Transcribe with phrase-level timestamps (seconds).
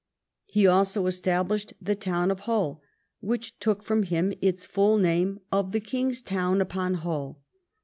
[0.47, 2.81] He also established the town of Hull,
[3.23, 7.39] Avhich took from him its full name of the Kings town upon Hull.